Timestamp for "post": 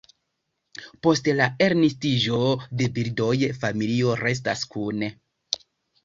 1.07-1.27